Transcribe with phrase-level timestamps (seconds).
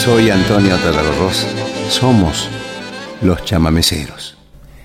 [0.00, 1.46] Soy Antonio Tarragorros.
[1.90, 2.48] Somos
[3.20, 4.34] los chamameceros.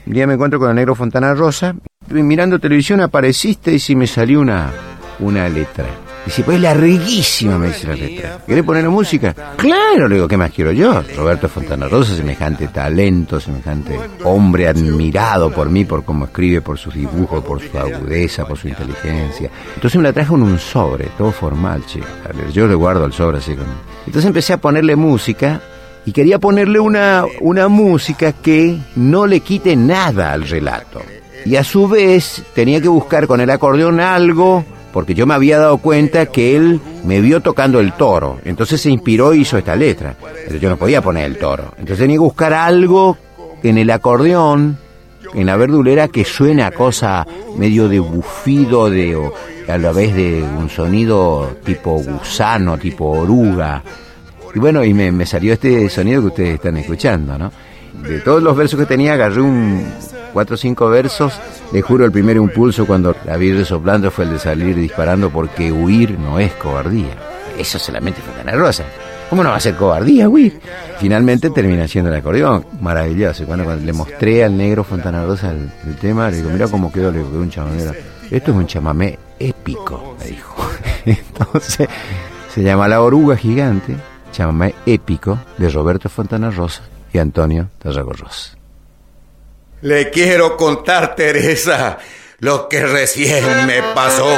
[0.05, 1.73] Un día me encuentro con el negro Fontana Rosa.
[2.09, 4.73] Mirando televisión apareciste y si me salió una,
[5.19, 5.85] una letra.
[6.25, 8.39] Dice, pues larguísima, me dice la letra.
[8.45, 9.35] ¿Querés poner música?
[9.57, 11.03] Claro, le digo, ¿qué más quiero yo?
[11.15, 16.95] Roberto Fontana Rosa, semejante talento, semejante hombre admirado por mí, por cómo escribe, por sus
[16.95, 19.51] dibujos, por su agudeza, por su inteligencia.
[19.75, 22.01] Entonces me la trajo en un sobre, todo formal, che.
[22.51, 23.65] Yo le guardo el sobre así con...
[24.07, 25.61] Entonces empecé a ponerle música
[26.05, 31.01] y quería ponerle una, una música que no le quite nada al relato.
[31.45, 35.59] Y a su vez tenía que buscar con el acordeón algo porque yo me había
[35.59, 39.75] dado cuenta que él me vio tocando el toro, entonces se inspiró y hizo esta
[39.75, 40.15] letra.
[40.47, 43.17] Pero yo no podía poner el toro, entonces tenía que buscar algo
[43.61, 44.77] en el acordeón,
[45.33, 47.27] en la verdulera, que suene a cosa
[47.57, 49.33] medio de bufido, de, o
[49.67, 53.83] a la vez de un sonido tipo gusano, tipo oruga.
[54.53, 57.51] Y bueno, y me, me salió este sonido que ustedes están escuchando, ¿no?
[58.01, 59.85] De todos los versos que tenía, agarré un,
[60.35, 61.33] cuatro o cinco versos.
[61.71, 65.71] Le juro, el primer impulso cuando la vi resoplando fue el de salir disparando porque
[65.71, 67.15] huir no es cobardía.
[67.57, 68.83] Eso solamente fue tan Rosa.
[69.29, 70.59] ¿Cómo no va a ser cobardía, huir?
[70.99, 72.65] Finalmente termina siendo el acordeón.
[72.81, 73.45] Maravilloso.
[73.45, 77.13] Cuando, cuando le mostré al negro Fontana Rosa el, tema, le digo, mira cómo quedó,
[77.13, 77.83] le digo, un chamamé.
[78.29, 80.69] Esto es un chamamé épico, me dijo.
[81.05, 81.87] Entonces,
[82.53, 83.95] se llama La Oruga Gigante,
[84.33, 86.81] chamamé épico de Roberto Fontana Rosa
[87.13, 88.54] y Antonio Tarragorros.
[89.85, 91.99] Le quiero contar, Teresa,
[92.39, 94.35] lo que recién me pasó.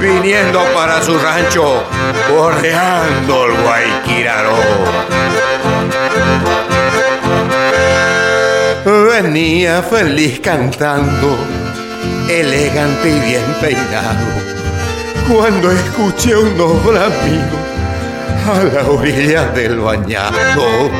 [0.00, 1.82] Viniendo para su rancho,
[2.30, 4.56] bordeando el Guayquiraró.
[8.84, 11.36] Venía feliz cantando,
[12.30, 14.26] elegante y bien peinado,
[15.28, 17.58] cuando escuché un noble amigo
[18.52, 20.92] a la orilla del bañado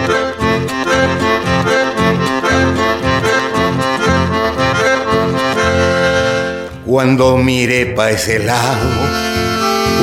[6.94, 8.88] Cuando mire pa' ese lado,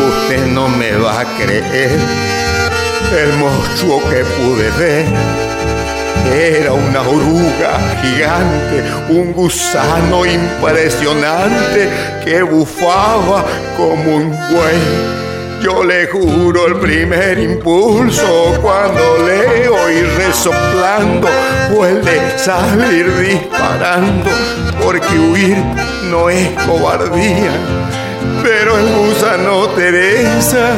[0.10, 1.98] usted no me va a creer.
[3.18, 5.06] El monstruo que pude ver
[6.36, 11.90] era una oruga gigante, un gusano impresionante
[12.26, 13.46] que bufaba
[13.78, 15.21] como un buey
[15.62, 21.28] yo le juro el primer impulso cuando leo y resoplando
[21.74, 24.30] puede salir disparando
[24.84, 25.58] porque huir
[26.10, 27.52] no es cobardía.
[28.44, 30.70] Pero el gusano Teresa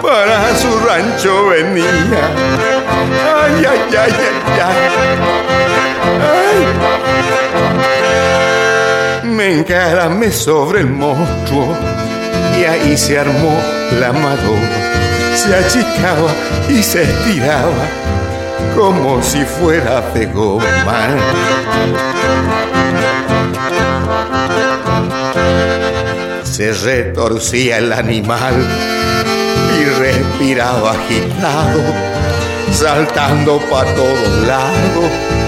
[0.00, 1.84] para su rancho venía.
[3.42, 4.12] Ay, ay, ay,
[4.58, 4.70] ay,
[9.22, 9.28] ay.
[9.28, 11.76] Me encaramé sobre el monstruo
[12.62, 13.58] y se armó
[13.98, 14.68] la madoma,
[15.34, 16.32] se achicaba
[16.68, 17.88] y se estiraba
[18.76, 20.64] como si fuera de goma.
[26.44, 28.54] Se retorcía el animal
[29.80, 31.82] y respiraba agitado,
[32.72, 35.43] saltando para todos lados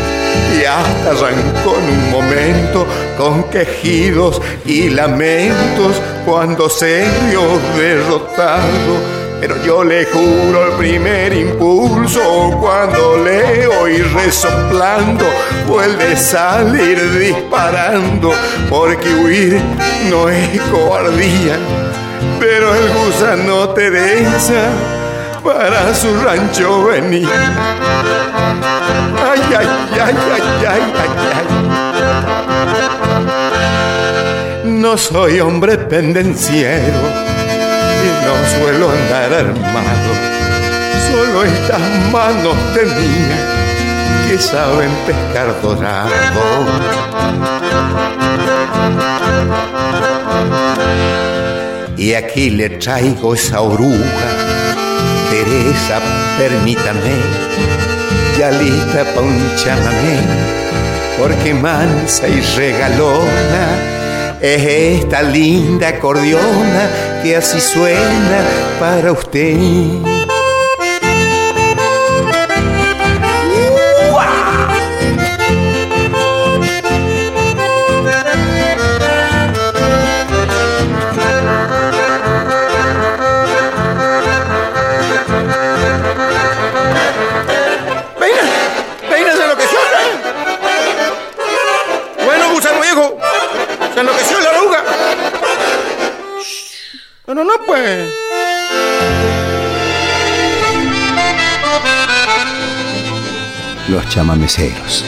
[0.58, 2.86] y hasta arrancó en un momento
[3.16, 7.42] con quejidos y lamentos cuando se vio
[7.76, 9.16] derrotado.
[9.40, 15.26] Pero yo le juro el primer impulso cuando leo y resoplando
[15.68, 18.32] vuelve salir disparando
[18.70, 19.60] porque huir
[20.08, 21.58] no es cobardía.
[22.40, 24.70] Pero el gusano Teresa
[25.46, 27.28] para su rancho venir.
[29.30, 31.46] Ay, ay, ay, ay, ay, ay, ay.
[34.64, 37.00] No soy hombre pendenciero
[38.04, 40.12] y no suelo andar armado.
[41.10, 41.80] Solo estas
[42.12, 43.46] manos mías
[44.28, 46.10] que saben pescar dorado.
[51.96, 54.46] Y aquí le traigo esa oruga
[55.36, 56.00] Teresa,
[56.38, 57.14] permítame,
[58.38, 60.16] ya lista pa' un chamamé,
[61.18, 63.66] porque mansa y regalona
[64.40, 64.64] es
[65.02, 66.88] esta linda acordeona
[67.22, 68.40] que así suena
[68.80, 70.15] para usted.
[97.66, 98.12] Pues.
[103.88, 105.04] los chamameceros.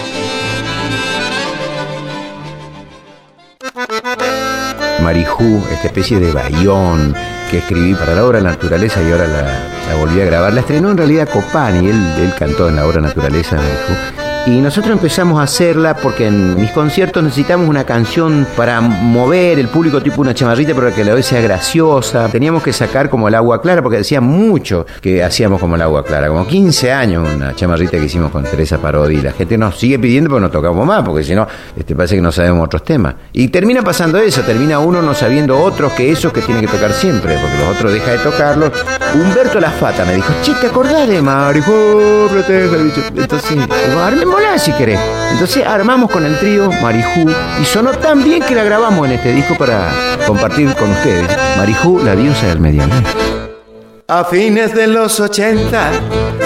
[5.03, 7.15] Marijú, esta especie de bayón
[7.51, 10.53] que escribí para la obra Naturaleza y ahora la, volví a grabar.
[10.53, 14.18] La estrenó en realidad Copani, él, él cantó en la obra Naturaleza Marijú
[14.49, 19.69] y nosotros empezamos a hacerla porque en mis conciertos necesitamos una canción para mover el
[19.69, 22.29] público tipo una chamarrita para que la vez sea graciosa.
[22.29, 26.03] Teníamos que sacar como el agua clara porque decía mucho que hacíamos como el agua
[26.03, 26.29] clara.
[26.29, 29.21] Como 15 años una chamarrita que hicimos con Teresa Parodi.
[29.21, 31.47] La gente nos sigue pidiendo pero no tocamos más porque si no,
[31.77, 33.17] este, parece que no sabemos otros temas.
[33.35, 36.95] Y termina pasando eso, termina uno no sabiendo otros que esos que tiene que tocar
[36.95, 38.73] siempre porque los otros deja de tocarlos.
[39.15, 42.29] Humberto La Fata me dijo, che, ¿te acordás de Marijo?
[43.15, 43.59] Entonces,
[44.59, 44.99] si querés.
[45.33, 47.31] Entonces armamos con el trío Marijú
[47.61, 49.91] y sonó tan bien que la grabamos en este disco para
[50.27, 51.29] compartir con ustedes.
[51.57, 52.97] Marijú, la diosa del ambiente.
[54.09, 55.91] A fines de los 80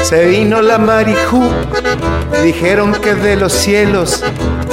[0.03, 1.43] se vino la Marijú.
[2.43, 4.25] Dijeron que de los cielos,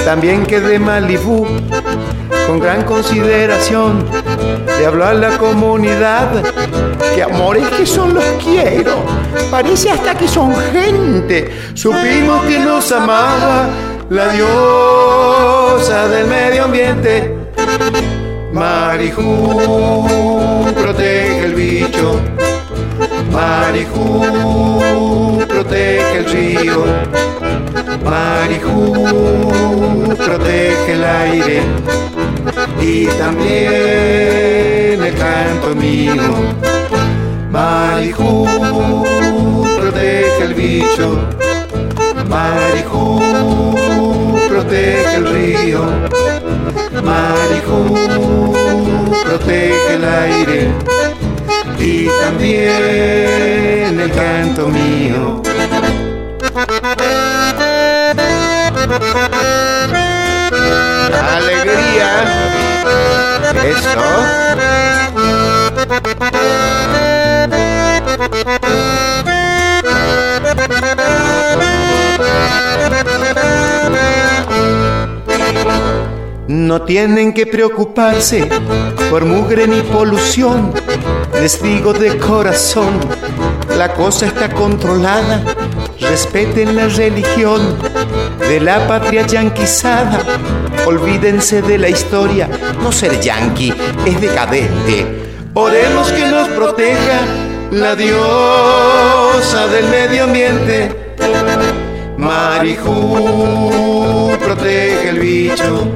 [0.04, 1.46] también que de Malibú.
[2.48, 4.06] Con gran consideración
[4.80, 6.30] le habló a la comunidad
[7.14, 9.04] que amores que son los quiero.
[9.52, 11.52] Parece hasta que son gente.
[11.74, 13.68] Supimos que nos amaba
[14.10, 17.36] la diosa del medio ambiente.
[18.54, 20.06] Marijú,
[20.76, 22.20] protege el bicho.
[23.40, 24.22] Marijú,
[25.48, 26.84] protege el río.
[28.04, 28.76] Marijú,
[30.26, 31.62] protege el aire.
[32.82, 36.34] Y también el canto mío.
[37.50, 38.46] Marijú,
[39.80, 41.08] protege el bicho.
[42.28, 43.22] Marijú,
[44.50, 45.84] protege el río.
[47.04, 47.78] Marijú,
[49.24, 50.60] protege el aire.
[51.80, 53.19] Y también
[54.02, 55.42] el canto mío.
[61.36, 62.12] Alegría.
[63.64, 64.40] Eso.
[76.48, 78.50] No tienen que preocuparse
[79.10, 80.74] por mugre ni polución.
[81.34, 83.00] Les digo de corazón,
[83.80, 85.42] la cosa está controlada.
[86.02, 87.78] Respeten la religión
[88.38, 90.20] de la patria yanquizada.
[90.86, 92.50] Olvídense de la historia.
[92.84, 93.74] No ser yanqui
[94.06, 95.06] es decadente.
[95.54, 97.22] Oremos que nos proteja
[97.72, 101.16] la diosa del medio ambiente.
[102.18, 103.18] Marijú,
[104.44, 105.88] protege el bicho.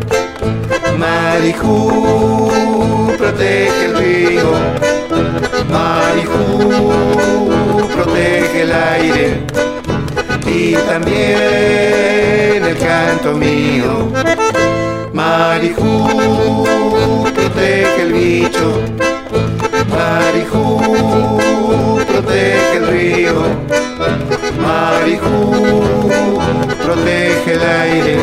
[0.97, 2.31] Marijú,
[3.18, 4.53] protege el río.
[5.69, 7.42] Marijú,
[8.03, 9.44] protege el aire.
[10.45, 14.11] Y también el canto mío.
[15.13, 16.65] Marijú,
[17.33, 18.81] protege el bicho.
[19.89, 21.39] Marijú,
[22.07, 23.35] protege el río.
[24.59, 25.89] Marijú,
[26.83, 28.17] protege el aire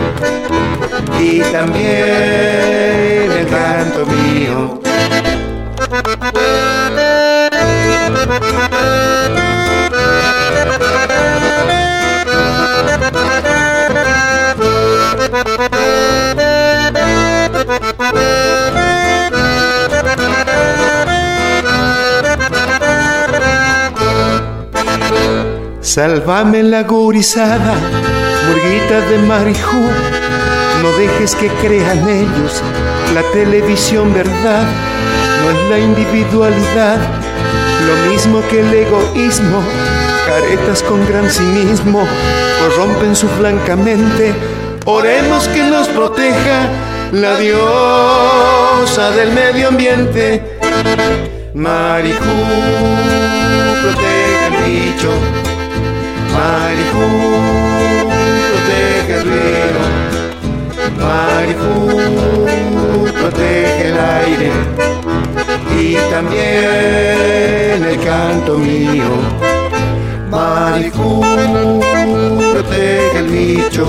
[1.18, 4.80] y también el canto mío.
[25.90, 27.74] Sálvame la gurizada,
[28.46, 29.90] murguita de marijú,
[30.82, 32.62] no dejes que crean ellos
[33.12, 34.68] la televisión verdad,
[35.42, 36.96] no es la individualidad,
[37.88, 39.64] lo mismo que el egoísmo,
[40.28, 42.06] caretas con gran cinismo,
[42.60, 43.26] corrompen su
[43.76, 44.32] mente,
[44.84, 46.68] oremos que nos proteja
[47.10, 50.56] la diosa del medio ambiente.
[51.52, 52.20] Marijú,
[53.82, 55.49] protege el bicho
[56.40, 57.06] Marijú,
[58.50, 59.82] protege el río.
[61.04, 61.72] Marijú,
[63.20, 64.50] protege el aire.
[65.78, 69.12] Y también el canto mío.
[70.30, 71.20] Marijú,
[72.52, 73.86] protege el bicho.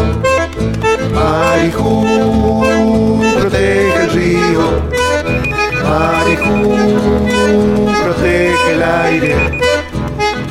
[1.14, 2.64] Marijú,
[3.40, 4.66] protege el río.
[5.86, 6.76] Marijú,
[8.04, 9.71] protege el aire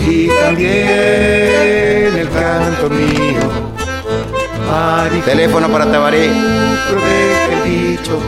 [0.00, 3.40] y también el canto mío.
[5.24, 6.30] Teléfono para Tabaré.
[6.88, 8.18] Protege el dicho.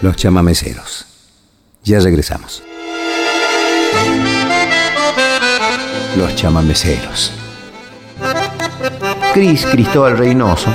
[0.00, 1.06] Los chamameceros.
[1.82, 2.62] Ya regresamos.
[6.18, 7.32] los chamameceros.
[9.32, 10.74] Cris Cristóbal Reynoso,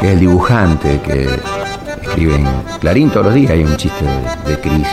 [0.00, 1.28] que es el dibujante que
[2.02, 2.46] escribe en
[2.80, 4.04] Clarín todos los días, hay un chiste
[4.46, 4.86] de, Cris.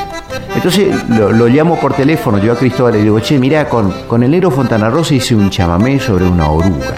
[0.55, 4.31] Entonces lo, llamo por teléfono, yo a Cristóbal le digo, che, mirá, con, con el
[4.31, 6.95] negro Fontana Rosa hice un chamamé sobre una oruga.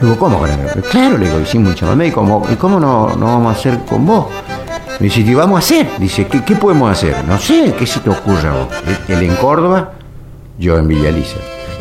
[0.00, 0.40] Le digo, ¿cómo?
[0.90, 3.78] Claro, le digo, hicimos un chamamé, ¿y cómo, y cómo no, no vamos a hacer
[3.88, 4.26] con vos?
[5.00, 5.88] Me dice, ¿qué vamos a hacer?
[5.98, 7.16] Dice, ¿qué, ¿qué, podemos hacer?
[7.26, 8.68] No sé, ¿qué se te ocurre a vos?
[9.08, 9.92] Él en Córdoba,
[10.58, 11.10] yo en Villa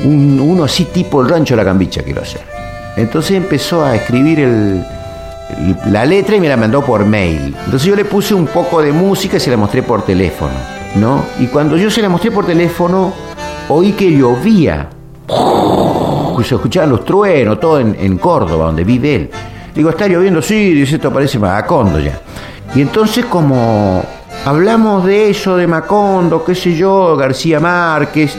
[0.03, 2.41] Un, uno así tipo el rancho de la cambicha quiero hacer.
[2.97, 4.85] Entonces empezó a escribir el,
[5.87, 7.55] la letra y me la mandó por mail.
[7.65, 10.53] Entonces yo le puse un poco de música y se la mostré por teléfono,
[10.95, 11.23] ¿no?
[11.39, 13.13] Y cuando yo se la mostré por teléfono,
[13.69, 14.89] oí que llovía.
[16.43, 19.29] Se escuchaban los truenos, todo en, en Córdoba, donde vive él.
[19.73, 20.41] Digo, ¿está lloviendo?
[20.41, 22.19] Sí, dice, esto parece Macondo ya.
[22.75, 24.03] Y entonces como
[24.45, 28.35] hablamos de eso, de Macondo, qué sé yo, García Márquez,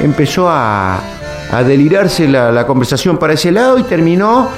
[0.00, 1.00] empezó a,
[1.50, 4.48] a delirarse la, conversación para ese lado y terminó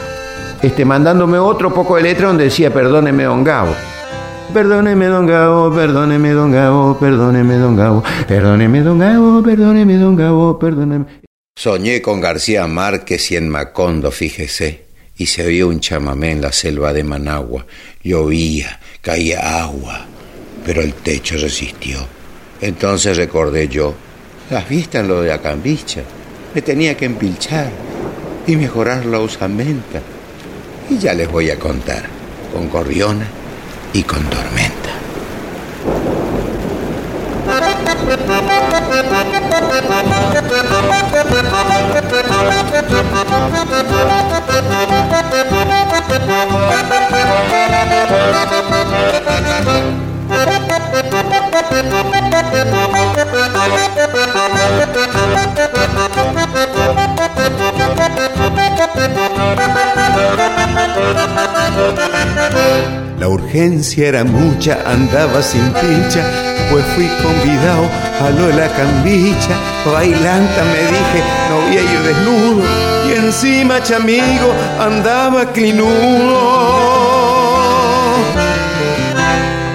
[0.60, 3.74] este, mandándome otro poco de letra donde decía, perdóneme, don Gabo.
[4.52, 10.58] Perdóneme, don Gabo, perdóneme, don Gabo, perdóneme, don Gabo, perdóneme, don Gabo, perdóneme, don Gabo,
[10.58, 11.06] perdóneme.
[11.56, 14.84] Soñé con García Márquez y en Macondo, fíjese,
[15.16, 17.64] y se oía un chamamé en la selva de Managua.
[18.02, 20.04] Llovía, caía agua,
[20.66, 22.06] pero el techo resistió.
[22.60, 23.94] Entonces recordé yo,
[24.50, 26.02] las vistas en lo de la cambicha,
[26.54, 27.70] me tenía que empilchar
[28.46, 30.02] y mejorar la usamenta.
[30.90, 32.02] Y ya les voy a contar,
[32.52, 33.41] con corriona
[33.94, 34.90] y con tormenta.
[63.18, 66.24] La urgencia era mucha, andaba sin pincha,
[66.70, 67.88] pues fui convidado
[68.20, 69.54] a lo de la cambicha.
[69.86, 72.62] Bailanta me dije, no voy a ir desnudo,
[73.08, 76.72] y encima chamigo andaba clinudo.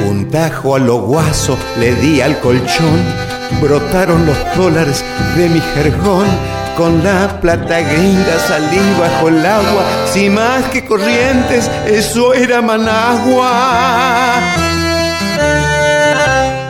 [0.10, 3.02] Un tajo a lo guaso le di al colchón,
[3.62, 5.06] brotaron los dólares
[5.38, 6.57] de mi jergón.
[6.78, 14.40] Con la plata gringa salí bajo el agua, sin más que corrientes, eso era Managua.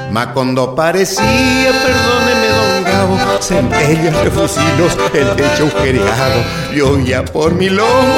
[0.10, 8.16] Macondo parecía, perdóneme don Gabo, centellas de fusilos, el techo agujereado, ya por mi lomo,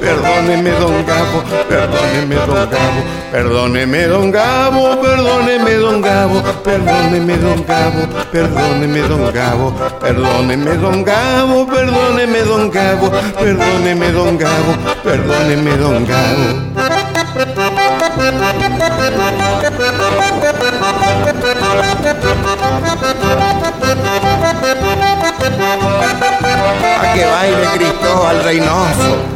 [0.00, 8.02] perdóneme don Gabo, perdóneme don Gabo, perdóneme don Gabo, perdóneme don Gabo, perdóneme don Gabo,
[8.32, 14.72] perdóneme don Gabo, perdóneme don Gabo, perdóneme don Gabo, perdóneme don Gabo,
[15.04, 16.46] perdóneme don Gabo.
[26.98, 29.35] A que baile Cristo al Reynoso.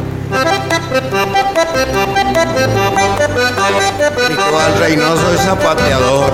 [4.29, 6.33] Igual Reynoso es zapateador.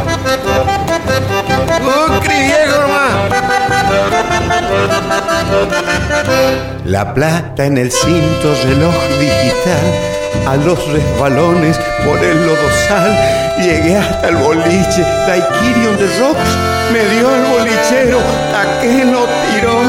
[6.86, 13.18] La plata en el cinto reloj digital, a los resbalones por el lodosal,
[13.60, 16.50] llegué hasta el boliche, Daikirion de Rocks,
[16.94, 18.20] me dio el bolichero,
[18.56, 19.82] ¿a qué no tiró?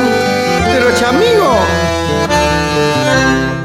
[0.73, 1.59] Pero chamigo,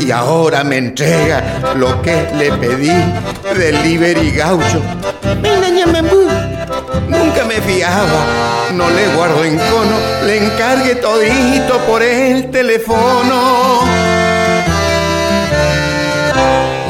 [0.03, 2.91] y ahora me entrega lo que le pedí
[3.55, 4.81] delivery gaucho.
[7.07, 8.25] Nunca me fiaba,
[8.73, 14.32] no le guardo en cono, le encargue todito por el teléfono.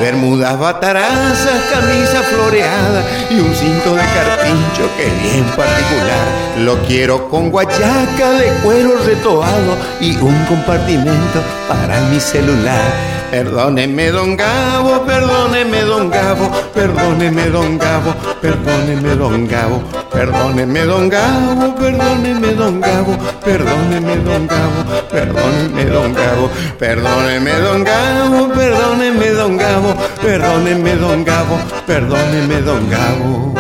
[0.04, 6.28] Bermudas batarazas, camisa floreada y un cinto de carpincho que bien particular.
[6.58, 13.13] Lo quiero con guayaca de cuero retobado y un compartimento para mi celular.
[13.34, 19.82] Perdóneme, don Gabo, perdóneme, don Gabo, perdóneme, don Gabo, perdóneme, don Gabo,
[20.14, 26.46] perdóneme, don Gabo, perdóneme, don Gabo, perdóneme, don Gabo, perdóneme, don Gabo,
[26.78, 33.54] perdóneme, don Gabo, perdóneme, don Gabo, perdóneme, don Gabo, perdóneme, don Gabo.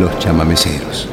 [0.00, 1.08] Los chamameceros.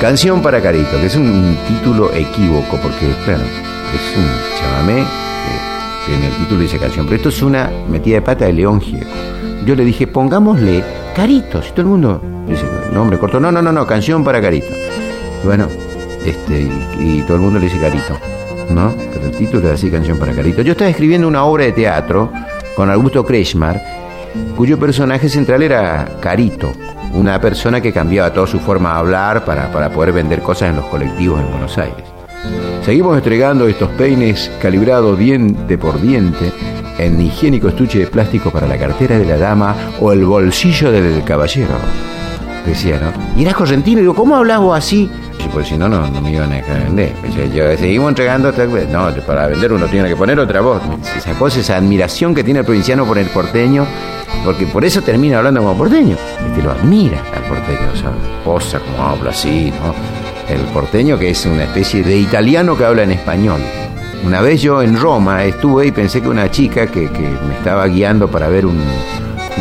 [0.00, 3.42] Canción para Carito, que es un título equívoco, porque, claro,
[3.94, 4.26] es un
[4.58, 5.04] chamamé
[6.06, 8.80] que, en el título dice canción, pero esto es una metida de pata de León
[8.80, 9.06] Gieco.
[9.66, 10.82] Yo le dije, pongámosle
[11.14, 12.22] Carito, si todo el mundo
[12.92, 14.68] nombre corto, no, no, no, no, canción para Carito.
[15.44, 15.68] Bueno,
[16.24, 16.68] este,
[16.98, 18.18] y, todo el mundo le dice Carito,
[18.70, 18.92] ¿no?
[19.12, 20.62] Pero el título es así, canción para Carito.
[20.62, 22.32] Yo estaba escribiendo una obra de teatro
[22.76, 23.80] con Augusto Kretschmar,
[24.56, 26.72] cuyo personaje central era Carito,
[27.14, 30.76] una persona que cambiaba toda su forma de hablar para, para poder vender cosas en
[30.76, 32.04] los colectivos en Buenos Aires.
[32.84, 36.52] Seguimos entregando estos peines calibrados diente por diente
[36.98, 41.24] en higiénico estuche de plástico para la cartera de la dama o el bolsillo del
[41.24, 41.74] caballero.
[42.66, 43.12] Decía, ¿no?
[43.38, 45.10] Y era correntino, y digo, ¿cómo hablas vos así?
[45.52, 47.12] Pues si no, no, me iban a vender.
[47.52, 50.80] Yo, seguimos entregando, no, para vender uno tiene que poner otra voz.
[51.16, 53.84] Esa cosa, esa admiración que tiene el provinciano por el porteño,
[54.44, 56.16] porque por eso termina hablando como porteño.
[56.46, 58.12] Este lo admira al porteño, o sea,
[58.44, 59.94] posa como habla así, ¿no?
[60.52, 63.60] El porteño que es una especie de italiano que habla en español.
[64.24, 68.28] Una vez yo en Roma estuve y pensé que una chica que me estaba guiando
[68.28, 68.78] para ver un,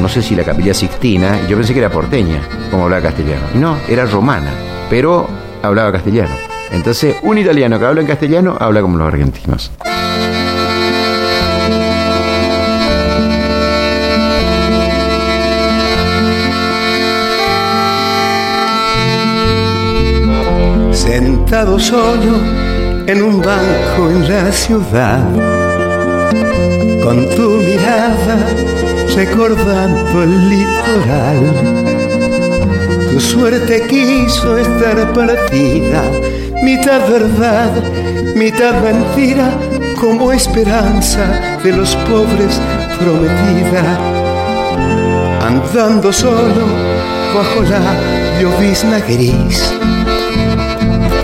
[0.02, 2.42] no sé si la capilla Sixtina, yo pensé que era porteña,
[2.72, 3.48] como hablaba castellano.
[3.56, 4.52] No, era romana,
[4.90, 5.28] pero
[5.62, 6.36] hablaba castellano.
[6.72, 9.72] Entonces, un italiano que habla en castellano habla como los argentinos.
[20.92, 22.38] Sentado solo
[23.08, 25.24] en un banco en la ciudad,
[27.04, 28.38] con tu mirada
[29.16, 31.90] recordando el litoral
[33.12, 36.04] tu suerte quiso estar partida,
[36.64, 37.72] mitad verdad,
[38.36, 39.52] mitad mentira,
[40.00, 42.62] como esperanza de los pobres
[43.00, 43.98] prometida.
[45.42, 46.68] Andando solo
[47.36, 49.74] bajo la llovizna gris,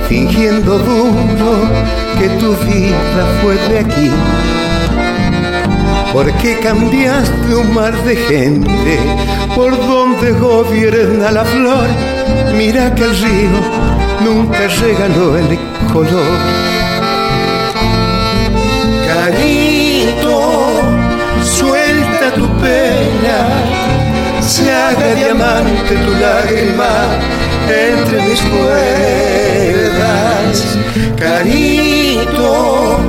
[0.09, 1.69] fingiendo duro
[2.17, 4.11] que tu vida fue de aquí
[6.15, 8.97] ¿Por qué cambiaste un mar de gente
[9.53, 11.89] por donde gobierna la flor?
[12.55, 13.59] Mira que el río
[14.23, 15.59] nunca regaló el
[15.91, 16.39] color.
[19.05, 20.39] Carito,
[21.43, 23.37] suelta tu pena,
[24.39, 26.93] se haga diamante tu lágrima
[27.67, 29.67] entre mis cuerdas.
[31.17, 32.99] Carito,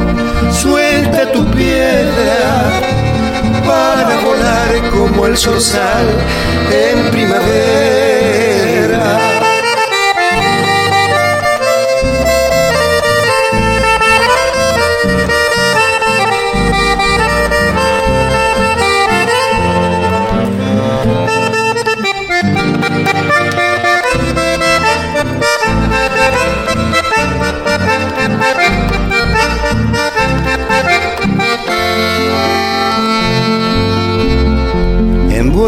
[0.50, 2.95] suelta tu piedra
[3.66, 6.06] para volar como el sal
[6.70, 8.15] en primavera.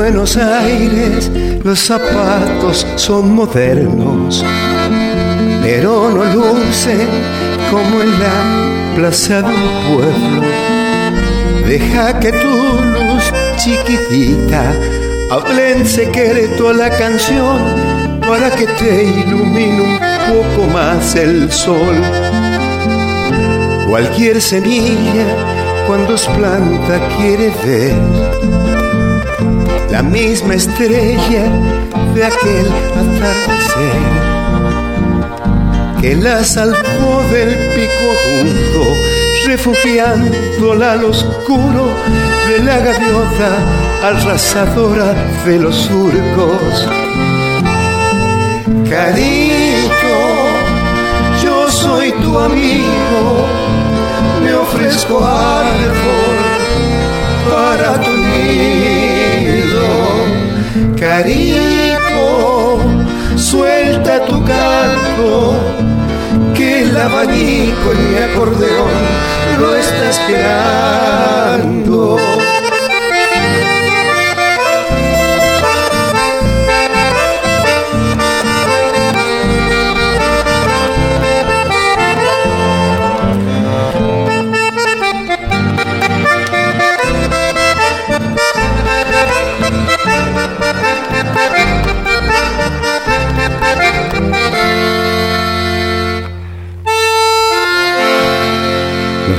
[0.01, 1.29] Buenos Aires
[1.65, 4.45] los zapatos son modernos,
[5.61, 7.09] pero no lucen
[7.69, 9.57] como en la plaza del
[9.89, 10.43] pueblo.
[11.67, 13.25] Deja que tu luz
[13.57, 14.73] chiquitita
[15.33, 17.59] hable en secreto la canción
[18.21, 21.97] para que te ilumine un poco más el sol.
[23.89, 25.27] Cualquier semilla
[25.89, 28.88] cuando es planta quiere ver
[29.99, 31.45] la misma estrella
[32.15, 32.67] de aquel
[33.03, 34.01] atardecer
[36.01, 38.85] que la salvó del pico agudo,
[39.47, 41.89] refugiándola al oscuro
[42.49, 43.51] de la gaviota
[44.05, 46.89] arrasadora de los surcos.
[48.89, 50.17] Carito,
[51.43, 53.49] yo soy tu amigo,
[54.45, 56.39] me ofrezco árbol
[57.51, 58.11] para tu
[60.99, 62.81] Carito,
[63.37, 65.55] suelta tu canto,
[66.55, 68.91] que el abanico en mi acordeón
[69.61, 72.19] lo está esperando.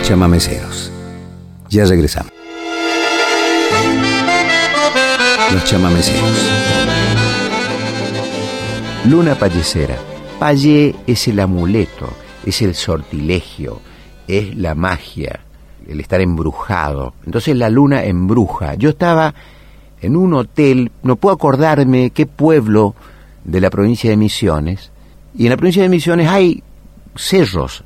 [0.09, 0.91] Chamameceros.
[1.69, 2.31] Ya regresamos.
[5.53, 6.49] Los chamameceros.
[9.05, 9.97] Luna Pallecera,
[10.39, 12.09] payé es el amuleto,
[12.43, 13.81] es el sortilegio,
[14.27, 15.41] es la magia,
[15.87, 17.13] el estar embrujado.
[17.23, 18.73] Entonces la luna embruja.
[18.73, 19.35] Yo estaba
[20.01, 22.95] en un hotel, no puedo acordarme qué pueblo
[23.43, 24.91] de la provincia de Misiones,
[25.37, 26.63] y en la provincia de Misiones hay
[27.15, 27.83] cerros.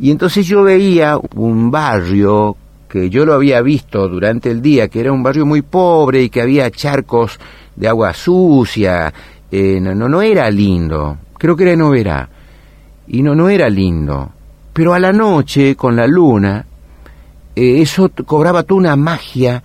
[0.00, 2.56] Y entonces yo veía un barrio
[2.88, 6.30] que yo lo había visto durante el día, que era un barrio muy pobre y
[6.30, 7.38] que había charcos
[7.76, 9.12] de agua sucia.
[9.52, 12.28] Eh, no, no, era lindo, creo que era Noverá.
[13.08, 14.30] Y no, no era lindo.
[14.72, 16.64] Pero a la noche, con la luna,
[17.54, 19.62] eh, eso cobraba toda una magia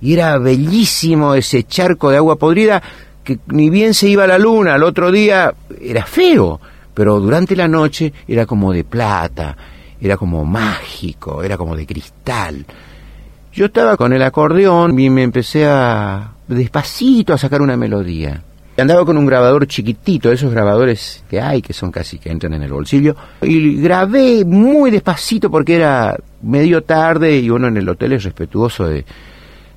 [0.00, 2.82] y era bellísimo ese charco de agua podrida
[3.22, 6.60] que ni bien se iba la luna, al otro día era feo,
[6.96, 9.54] pero durante la noche era como de plata,
[10.00, 12.64] era como mágico, era como de cristal.
[13.52, 18.42] Yo estaba con el acordeón y me empecé a despacito a sacar una melodía.
[18.78, 22.62] Andaba con un grabador chiquitito, esos grabadores que hay, que son casi que entran en
[22.62, 28.14] el bolsillo, y grabé muy despacito porque era medio tarde y uno en el hotel
[28.14, 29.04] es respetuoso de,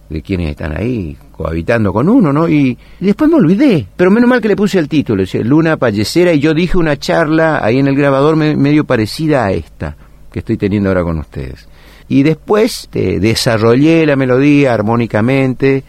[0.09, 2.49] de quienes están ahí cohabitando con uno, ¿no?
[2.49, 6.33] Y, después me olvidé, pero menos mal que le puse el título, decía Luna Pallecera,
[6.33, 9.95] y yo dije una charla ahí en el grabador medio parecida a esta
[10.31, 11.67] que estoy teniendo ahora con ustedes.
[12.07, 15.83] Y después eh, desarrollé la melodía armónicamente,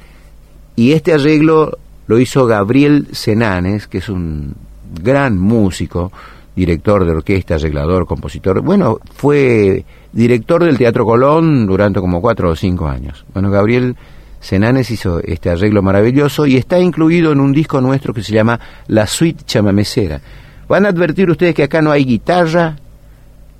[0.76, 4.54] y este arreglo lo hizo Gabriel Senanes, que es un
[5.02, 6.12] gran músico,
[6.54, 8.60] director de orquesta, arreglador, compositor.
[8.60, 13.24] Bueno, fue director del Teatro Colón durante como cuatro o cinco años.
[13.32, 13.96] Bueno, Gabriel
[14.40, 18.58] Senanes hizo este arreglo maravilloso y está incluido en un disco nuestro que se llama
[18.86, 20.20] La Suite Chamamecera.
[20.68, 22.76] Van a advertir ustedes que acá no hay guitarra,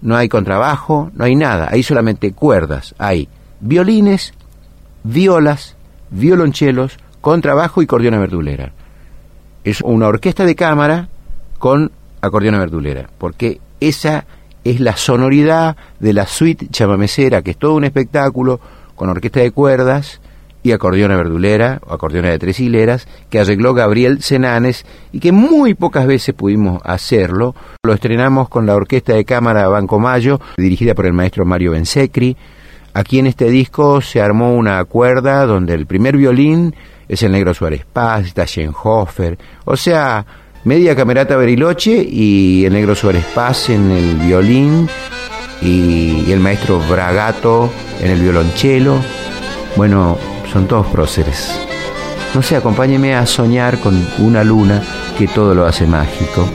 [0.00, 3.28] no hay contrabajo, no hay nada, hay solamente cuerdas, hay
[3.60, 4.32] violines,
[5.04, 5.76] violas,
[6.10, 8.72] violonchelos, contrabajo y cordiona verdulera.
[9.64, 11.08] Es una orquesta de cámara
[11.58, 14.24] con acordeona verdulera, porque esa
[14.70, 18.61] es la sonoridad de la suite chamamecera, que es todo un espectáculo
[18.94, 20.20] con orquesta de cuerdas
[20.62, 25.74] y acordeona verdulera o acordeona de tres hileras que arregló Gabriel Senanes y que muy
[25.74, 27.54] pocas veces pudimos hacerlo.
[27.83, 32.37] Lo estrenamos con la orquesta de cámara Banco Mayo, dirigida por el maestro Mario Bensecri.
[32.92, 36.74] Aquí en este disco se armó una cuerda donde el primer violín
[37.09, 38.44] es el negro Suárez Paz, está
[39.64, 40.26] o sea,
[40.64, 44.88] media camerata Beriloche y el negro Suárez Paz en el violín
[45.62, 48.96] y, el maestro Bragato en el violonchelo.
[49.76, 50.18] Bueno,
[50.52, 51.58] son todos próceres.
[52.34, 54.82] No sé, acompáñeme a soñar con una luna
[55.18, 56.48] que todo lo hace mágico,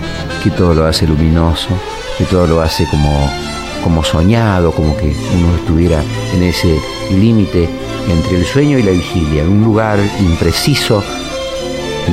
[0.43, 1.69] que todo lo hace luminoso,
[2.17, 3.29] que todo lo hace como,
[3.83, 6.01] como soñado, como que uno estuviera
[6.33, 6.79] en ese
[7.11, 7.67] límite
[8.09, 11.03] entre el sueño y la vigilia, en un lugar impreciso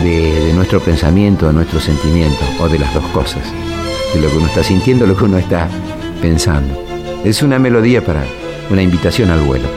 [0.02, 3.42] de, nuestro pensamiento, de nuestro sentimiento, o de las dos cosas,
[4.14, 5.68] de lo que uno está sintiendo, lo que uno está
[6.20, 6.82] pensando.
[7.24, 8.24] Es una melodía para
[8.70, 9.68] una invitación al vuelo.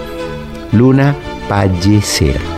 [0.72, 1.16] Luna
[1.48, 2.55] Pallecera.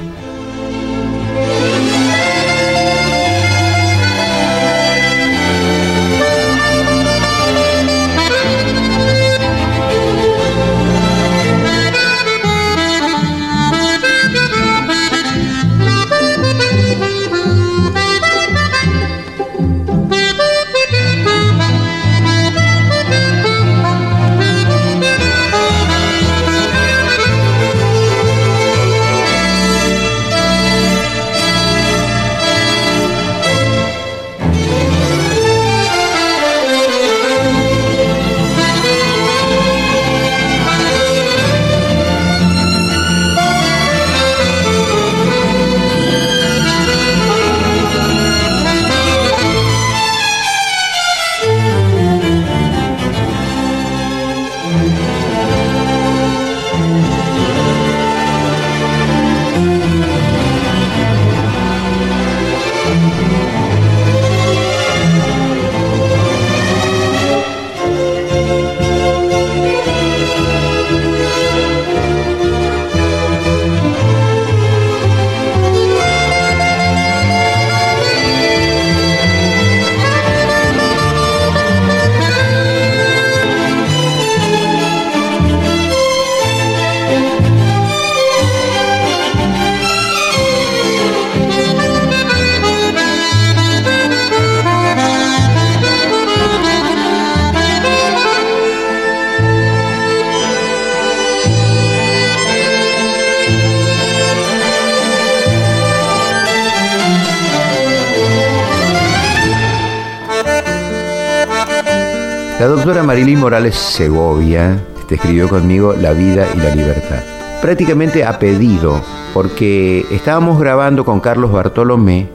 [113.07, 117.23] Marilyn Morales Segovia escribió conmigo La vida y la libertad.
[117.61, 119.01] Prácticamente a pedido,
[119.33, 122.27] porque estábamos grabando con Carlos Bartolomé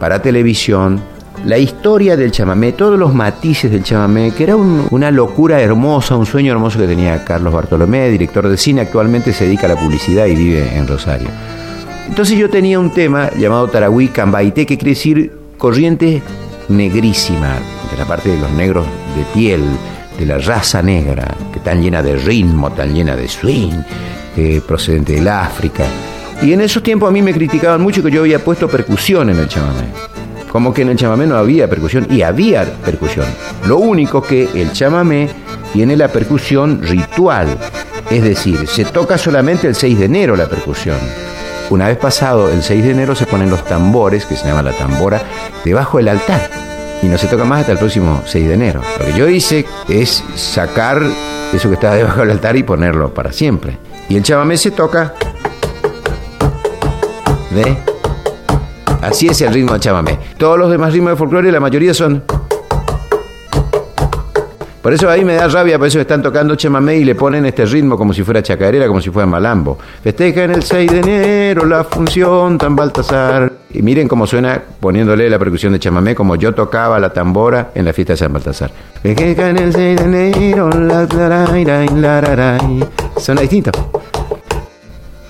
[0.00, 1.00] para televisión
[1.44, 6.26] la historia del chamamé, todos los matices del chamamé, que era una locura hermosa, un
[6.26, 10.26] sueño hermoso que tenía Carlos Bartolomé, director de cine, actualmente se dedica a la publicidad
[10.26, 11.28] y vive en Rosario.
[12.08, 16.22] Entonces yo tenía un tema llamado Tarahui Cambaité, que quiere decir corriente
[16.68, 17.54] negrísima,
[17.92, 18.84] de la parte de los negros
[19.16, 19.62] de piel,
[20.18, 23.82] de la raza negra, que tan llena de ritmo, tan llena de swing,
[24.36, 25.84] eh, procedente del África.
[26.42, 29.38] Y en esos tiempos a mí me criticaban mucho que yo había puesto percusión en
[29.38, 29.86] el chamamé.
[30.50, 33.26] Como que en el chamamé no había percusión, y había percusión.
[33.66, 35.28] Lo único que el chamamé
[35.72, 37.56] tiene la percusión ritual,
[38.10, 40.98] es decir, se toca solamente el 6 de enero la percusión.
[41.70, 44.72] Una vez pasado el 6 de enero se ponen los tambores, que se llama la
[44.72, 45.20] tambora,
[45.64, 46.57] debajo del altar.
[47.02, 48.82] Y no se toca más hasta el próximo 6 de enero.
[48.98, 51.02] Lo que yo hice es sacar
[51.52, 53.78] eso que estaba debajo del altar y ponerlo para siempre.
[54.08, 55.14] Y el chamamé se toca.
[59.02, 60.18] Así es el ritmo del chamamé.
[60.36, 62.24] Todos los demás ritmos de folclore, la mayoría son
[64.88, 67.66] por eso ahí me da rabia, por eso están tocando chamamé y le ponen este
[67.66, 69.76] ritmo como si fuera chacarera, como si fuera malambo.
[70.02, 73.52] Festejan el 6 de enero la función tan Baltasar.
[73.68, 77.84] Y miren cómo suena poniéndole la percusión de chamamé como yo tocaba la tambora en
[77.84, 78.70] la fiesta de San Baltasar.
[79.02, 81.06] Festejan el 6 de enero la
[83.18, 83.70] Suena distinto.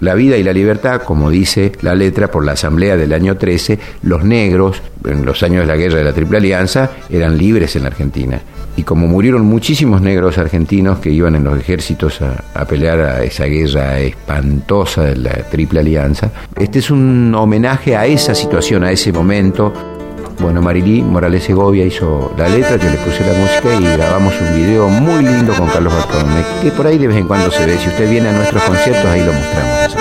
[0.00, 3.78] La vida y la libertad, como dice la letra por la Asamblea del año 13,
[4.02, 7.82] los negros, en los años de la guerra de la Triple Alianza, eran libres en
[7.82, 8.40] la Argentina
[8.78, 13.46] y como murieron muchísimos negros argentinos que iban en los ejércitos a, pelear a esa
[13.46, 19.12] guerra espantosa de la Triple Alianza, este es un homenaje a esa situación, a ese
[19.12, 19.97] momento.
[20.40, 24.54] Bueno, Marilí Morales Segovia hizo la letra, yo le puse la música y grabamos un
[24.54, 27.76] video muy lindo con Carlos Bartolomé, que por ahí de vez en cuando se ve.
[27.76, 29.96] Si usted viene a nuestros conciertos, ahí lo mostramos.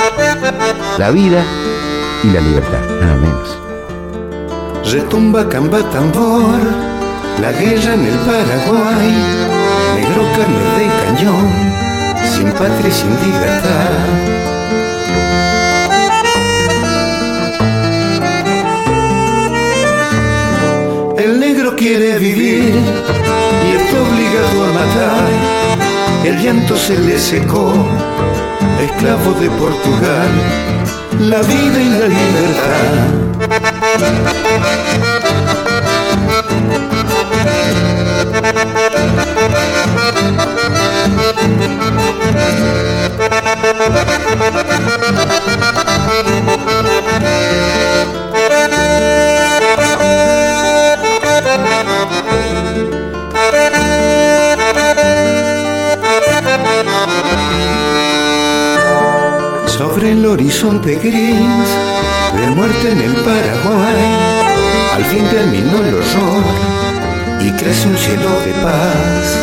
[1.00, 1.43] La vida
[2.23, 3.58] y la libertad, nada menos.
[4.91, 6.62] Retumba camba tambor
[7.41, 9.13] la guerra en el Paraguay,
[9.95, 11.50] negro carne de cañón,
[12.36, 14.47] sin patria sin libertad.
[21.78, 25.30] Quiere vivir y está obligado a matar.
[26.26, 27.72] El llanto se le secó,
[28.82, 30.30] esclavo de Portugal,
[31.20, 33.28] la vida y la libertad.
[60.28, 61.70] Horizonte gris
[62.36, 64.04] de muerte en el Paraguay,
[64.96, 66.44] al fin terminó el horror
[67.42, 69.38] y crece un cielo de paz.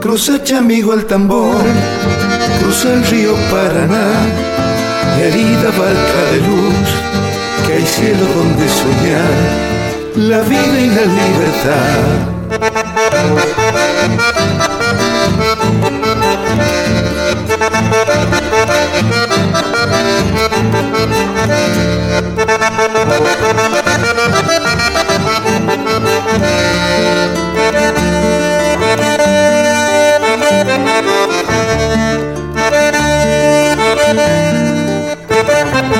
[0.00, 1.64] Cruza Chamigo al tambor,
[2.60, 4.10] cruza el río Paraná,
[5.20, 6.88] herida barca de luz,
[7.66, 9.68] que hay cielo donde soñar
[10.16, 12.28] la vida y la libertad.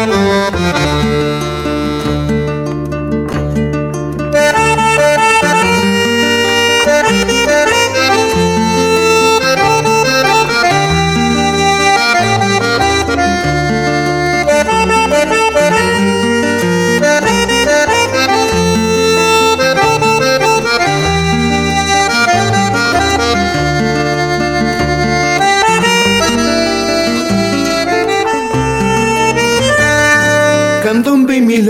[0.08, 1.47] Música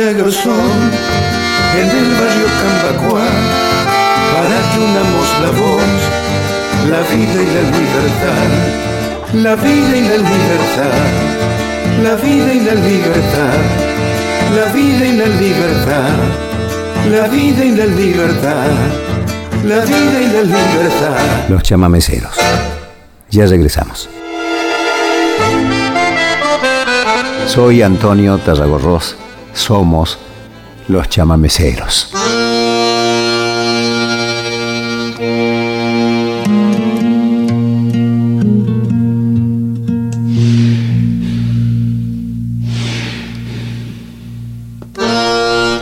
[0.01, 0.23] en el
[2.15, 3.27] barrio Cambacuá
[4.33, 5.99] para que unamos la voz,
[6.89, 8.49] la vida y la libertad,
[9.33, 10.99] la vida y la libertad,
[12.05, 13.59] la vida y la libertad,
[14.55, 16.11] la vida y la libertad,
[17.11, 18.71] la vida y la libertad,
[19.65, 21.49] la vida y la libertad.
[21.49, 22.37] Los chamameceros.
[23.31, 24.09] Ya regresamos.
[27.47, 29.17] Soy Antonio Tarragorros
[29.59, 30.19] somos
[30.87, 32.13] los chamameceros.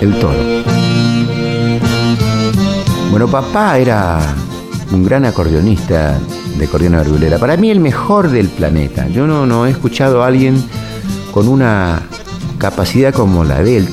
[0.01, 0.35] El toro.
[3.11, 4.19] Bueno, papá era
[4.93, 6.19] un gran acordeonista
[6.59, 7.39] de acordeón verdulera.
[7.39, 9.09] Para mí el mejor del planeta.
[9.09, 10.63] Yo no, no he escuchado a alguien
[11.33, 12.03] con una
[12.59, 13.89] capacidad como la de él.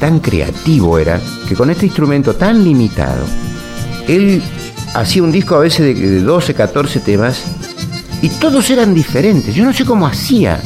[0.00, 3.24] Tan creativo era que con este instrumento tan limitado,
[4.08, 4.42] él
[4.94, 7.42] hacía un disco a veces de 12, 14 temas
[8.20, 9.54] y todos eran diferentes.
[9.54, 10.60] Yo no sé cómo hacía.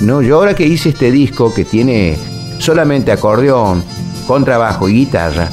[0.00, 2.18] No, yo ahora que hice este disco que tiene
[2.58, 3.82] solamente acordeón,
[4.26, 5.48] contrabajo y guitarra,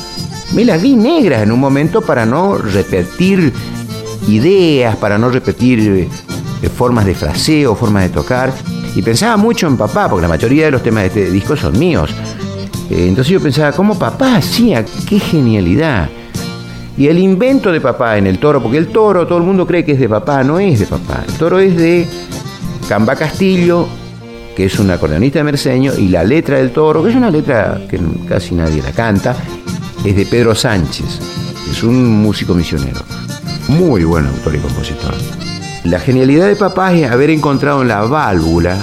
[0.54, 3.54] me las vi negras en un momento para no repetir
[4.28, 5.80] ideas, para no repetir
[6.62, 8.54] eh, formas de fraseo, formas de tocar.
[8.96, 11.78] Y pensaba mucho en papá, porque la mayoría de los temas de este disco son
[11.78, 12.12] míos.
[12.90, 14.86] Eh, entonces yo pensaba, ¿cómo papá hacía?
[15.08, 16.10] ¡Qué genialidad!
[16.96, 19.84] Y el invento de papá en el toro, porque el toro todo el mundo cree
[19.84, 21.24] que es de papá, no es de papá.
[21.28, 22.08] El toro es de
[22.88, 23.88] Camba Castillo,
[24.56, 27.82] que es un acordeonista de merceño, y la letra del toro, que es una letra
[27.90, 29.36] que casi nadie la canta,
[30.06, 31.20] es de Pedro Sánchez,
[31.72, 33.02] es un músico misionero.
[33.70, 35.43] Muy buen autor y compositor.
[35.84, 38.78] La genialidad de papá es haber encontrado en la válvula,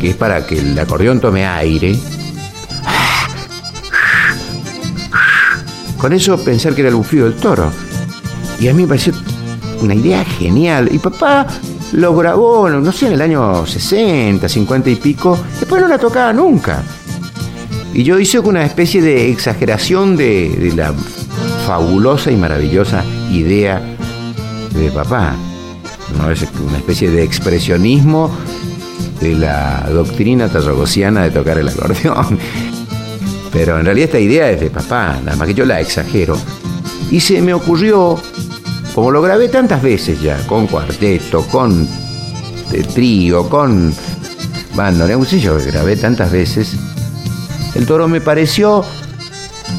[0.00, 1.96] que es para que el acordeón tome aire,
[5.98, 7.72] con eso pensar que era el bufido del toro.
[8.60, 9.12] Y a mí me pareció
[9.80, 10.88] una idea genial.
[10.92, 11.46] Y papá
[11.92, 15.38] lo grabó, no sé, en el año 60, 50 y pico.
[15.58, 16.82] Después no la tocaba nunca.
[17.94, 20.92] Y yo hice una especie de exageración de la
[21.66, 23.95] fabulosa y maravillosa idea
[24.76, 25.34] de papá.
[26.18, 26.30] ¿no?
[26.30, 28.30] Es una especie de expresionismo
[29.20, 32.38] de la doctrina tarragosiana de tocar el acordeón.
[33.52, 36.36] Pero en realidad esta idea es de papá, nada más que yo la exagero.
[37.10, 38.20] Y se me ocurrió,
[38.94, 41.88] como lo grabé tantas veces ya, con cuarteto, con
[42.94, 43.94] trío, con
[44.74, 46.76] banda, no sé yo, grabé tantas veces.
[47.74, 48.84] El toro me pareció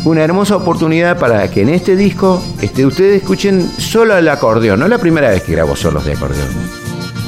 [0.08, 4.80] una hermosa oportunidad para que en este disco este, ustedes escuchen solo el acordeón.
[4.80, 6.48] No es la primera vez que grabo solos de acordeón.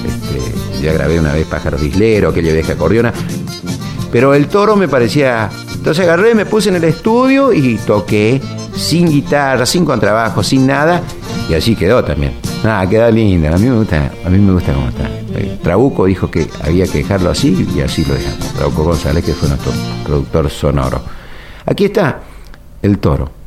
[0.06, 3.14] Este, ya grabé una vez Pájaro Islero, aquella vieja acordeona.
[4.12, 5.50] Pero el toro me parecía.
[5.74, 8.42] Entonces agarré, me puse en el estudio y toqué
[8.76, 11.02] sin guitarra, sin contrabajo, sin nada.
[11.50, 12.34] Y así quedó también.
[12.64, 13.54] Nada, queda linda.
[13.54, 15.10] A mí me gusta, a mí me gusta cómo está.
[15.62, 18.54] Trabuco dijo que había que dejarlo así y así lo dejamos.
[18.54, 19.72] Trabuco González, que fue nuestro
[20.06, 21.02] productor sonoro.
[21.66, 22.29] Aquí está
[22.82, 23.39] el toro.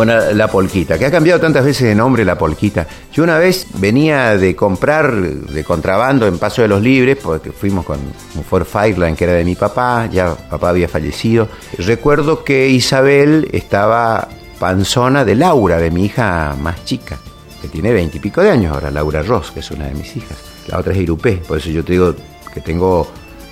[0.00, 2.86] Bueno, la polquita, que ha cambiado tantas veces de nombre la polquita.
[3.12, 7.84] Yo una vez venía de comprar de contrabando en Paso de los Libres, porque fuimos
[7.84, 7.98] con
[8.34, 11.50] un Ford que era de mi papá, ya papá había fallecido.
[11.76, 14.26] Recuerdo que Isabel estaba
[14.58, 17.18] panzona de Laura, de mi hija más chica,
[17.60, 20.38] que tiene veintipico de años ahora, Laura Ross, que es una de mis hijas.
[20.68, 22.14] La otra es Irupé, por eso yo te digo
[22.54, 23.06] que tengo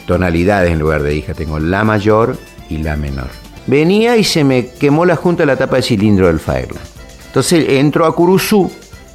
[0.07, 2.38] tonalidades en lugar de hija, tengo la mayor
[2.70, 3.28] y la menor.
[3.69, 6.81] Venía y se me quemó la junta de la tapa de cilindro del Fireland.
[7.27, 8.71] Entonces entro a Curuzú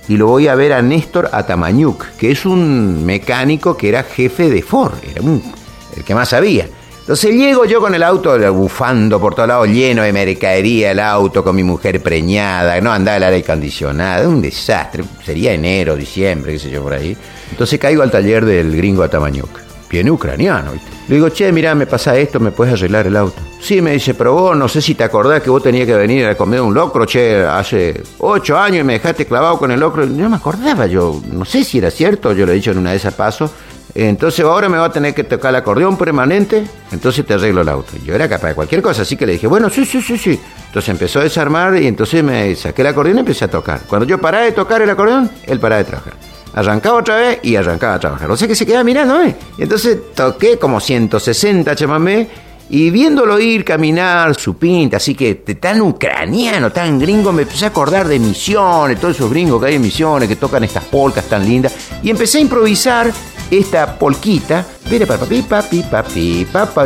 [0.08, 4.50] y lo voy a ver a Néstor Atamañuk, que es un mecánico que era jefe
[4.50, 6.68] de Ford, era el que más sabía.
[7.00, 11.44] Entonces llego yo con el auto bufando por todos lados, lleno de mercadería, el auto
[11.44, 15.04] con mi mujer preñada, no andaba el aire acondicionado, un desastre.
[15.26, 17.18] Sería enero, diciembre, qué sé yo, por ahí.
[17.50, 19.50] Entonces caigo al taller del gringo Atamañuk,
[19.94, 20.72] bien ucraniano.
[21.08, 23.40] Le digo, che, mira, me pasa esto, ¿me puedes arreglar el auto?
[23.62, 26.26] Sí, me dice, pero vos no sé si te acordás que vos tenías que venir
[26.26, 30.06] a comer un locro, che, hace ocho años y me dejaste clavado con el locro.
[30.06, 32.90] No me acordaba, yo no sé si era cierto, yo lo he dicho en una
[32.90, 33.52] de esas pasos.
[33.94, 37.70] Entonces ahora me va a tener que tocar el acordeón permanente, entonces te arreglo el
[37.70, 37.94] auto.
[38.04, 40.40] Yo era capaz de cualquier cosa, así que le dije, bueno, sí, sí, sí, sí.
[40.66, 43.82] Entonces empezó a desarmar y entonces me saqué el acordeón y empecé a tocar.
[43.88, 47.56] Cuando yo paraba de tocar el acordeón, él paraba de trabajar arrancaba otra vez y
[47.56, 48.30] arrancaba a trabajar.
[48.32, 49.36] O sea que se quedaba mirando, ¿eh?
[49.58, 52.28] Y entonces toqué como 160 chamamé
[52.70, 57.68] y viéndolo ir, caminar, su pinta, así que tan ucraniano, tan gringo, me empecé a
[57.68, 61.46] acordar de Misiones, todos esos gringos que hay en Misiones, que tocan estas polcas tan
[61.46, 61.74] lindas.
[62.02, 63.12] Y empecé a improvisar
[63.58, 64.66] esta polquita.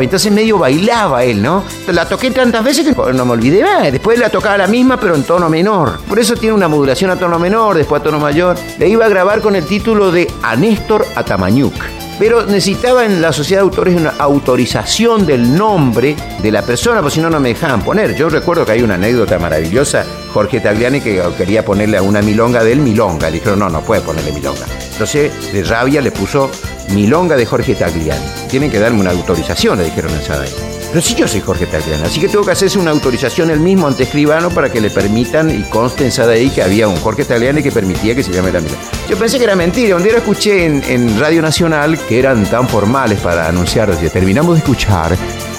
[0.00, 1.64] Entonces medio bailaba él, ¿no?
[1.88, 3.90] La toqué tantas veces que no me olvidé.
[3.90, 6.00] Después la tocaba la misma, pero en tono menor.
[6.08, 8.56] Por eso tiene una modulación a tono menor, después a tono mayor.
[8.78, 11.74] Le iba a grabar con el título de Anéstor Atamañuk
[12.18, 17.14] pero necesitaba en la sociedad de autores una autorización del nombre de la persona, porque
[17.14, 18.16] si no, no me dejaban poner.
[18.16, 20.04] Yo recuerdo que hay una anécdota maravillosa,
[20.34, 23.30] Jorge Tagliani, que quería ponerle a una milonga del Milonga.
[23.30, 24.66] Le dijeron, no, no puede ponerle Milonga.
[24.98, 26.50] Entonces, de rabia, le puso
[26.92, 28.20] Milonga de Jorge Tagliani.
[28.50, 30.50] Tienen que darme una autorización, le dijeron en Sadai.
[30.88, 33.86] Pero si yo soy Jorge Tagliani, así que tengo que hacerse una autorización el mismo
[33.86, 37.62] ante escribano para que le permitan y conste en Sadai que había un Jorge Tagliani
[37.62, 38.80] que permitía que se llame la milonga.
[39.08, 39.94] Yo pensé que era mentira.
[39.94, 43.94] Un día lo escuché en, Radio Nacional que eran tan formales para anunciar.
[44.10, 45.16] terminamos de escuchar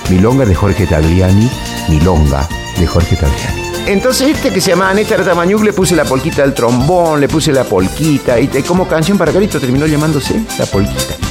[0.09, 1.49] Milonga de Jorge Tagliani,
[1.87, 2.45] Milonga
[2.77, 3.68] de Jorge Tagliani.
[3.89, 7.51] Entonces este que se llamaba Néstor Tamañuc le puse la polquita al trombón, le puse
[7.51, 11.28] la polquita y como canción para Carito terminó llamándose La Polquita.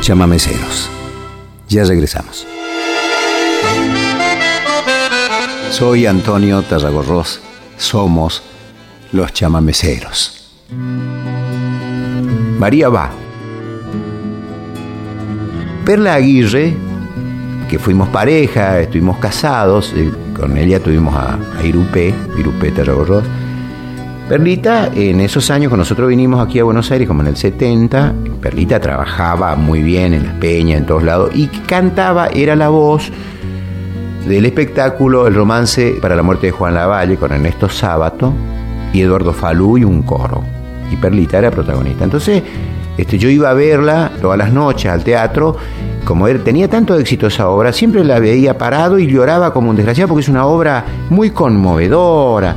[0.00, 0.88] Chamameceros.
[1.68, 2.46] Ya regresamos.
[5.70, 7.40] Soy Antonio Tarragorros.
[7.76, 8.42] Somos
[9.12, 10.50] los chamameceros.
[12.58, 13.10] María va.
[15.84, 16.74] Perla Aguirre,
[17.68, 23.24] que fuimos pareja, estuvimos casados, eh, con ella tuvimos a, a Irupé, Irupé Terragorros.
[24.30, 28.14] Perlita, en esos años, cuando nosotros vinimos aquí a Buenos Aires, como en el 70,
[28.40, 33.10] Perlita trabajaba muy bien en las peñas, en todos lados, y cantaba, era la voz
[34.28, 38.32] del espectáculo El romance para la muerte de Juan Lavalle con Ernesto Sábato
[38.92, 40.44] y Eduardo Falú y un coro.
[40.92, 42.04] Y Perlita era protagonista.
[42.04, 42.40] Entonces,
[42.98, 45.56] este, yo iba a verla todas las noches al teatro.
[46.04, 49.76] Como él tenía tanto éxito esa obra, siempre la veía parado y lloraba como un
[49.76, 52.54] desgraciado porque es una obra muy conmovedora.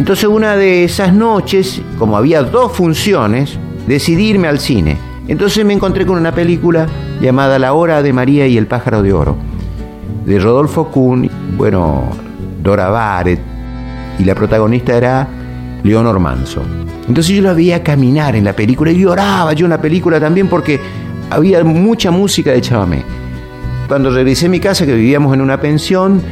[0.00, 4.96] Entonces una de esas noches, como había dos funciones, decidí irme al cine.
[5.28, 6.86] Entonces me encontré con una película
[7.20, 9.36] llamada La Hora de María y el Pájaro de Oro,
[10.24, 12.04] de Rodolfo Kuhn, bueno,
[12.62, 13.40] Dora Baret,
[14.18, 15.28] y la protagonista era
[15.82, 16.62] Leonor Manso.
[17.06, 20.48] Entonces yo la veía caminar en la película y lloraba yo en la película también
[20.48, 20.80] porque
[21.28, 23.04] había mucha música de chamamé.
[23.86, 26.22] Cuando regresé a mi casa, que vivíamos en una pensión,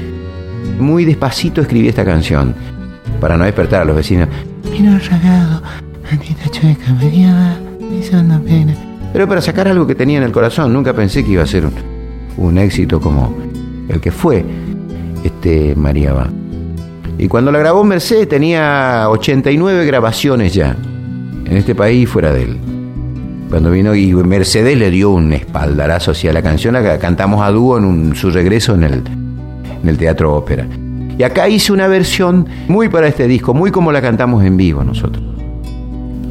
[0.81, 2.78] muy despacito escribí esta canción
[3.21, 4.29] para no despertar a los vecinos.
[4.71, 5.62] Vino ragado,
[6.51, 8.75] chueca, me pena.
[9.12, 11.66] Pero para sacar algo que tenía en el corazón, nunca pensé que iba a ser
[11.66, 11.73] un,
[12.37, 13.35] un éxito como
[13.89, 14.45] el que fue
[15.25, 16.29] este María va.
[17.19, 20.77] Y cuando la grabó Mercedes tenía 89 grabaciones ya,
[21.45, 22.59] en este país y fuera de él.
[23.49, 27.79] Cuando vino y Mercedes le dio un espaldarazo hacia la canción, la cantamos a dúo
[27.79, 29.03] en su regreso en el,
[29.83, 30.66] en el Teatro Ópera.
[31.19, 34.85] Y acá hice una versión muy para este disco, muy como la cantamos en vivo
[34.85, 35.23] nosotros.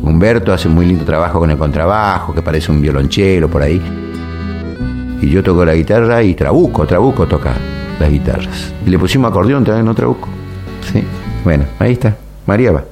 [0.01, 3.81] Humberto hace un muy lindo trabajo con el contrabajo, que parece un violonchelo por ahí.
[5.21, 7.53] Y yo toco la guitarra y Trabuco, Trabuco toca
[7.99, 8.73] las guitarras.
[8.85, 10.29] Y le pusimos acordeón también, no Trabuco.
[10.93, 11.03] Sí,
[11.43, 12.15] bueno, ahí está.
[12.45, 12.85] María va.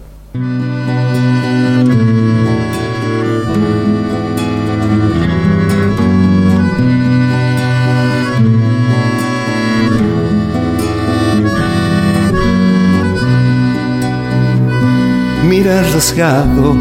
[15.65, 16.75] Mira rasgado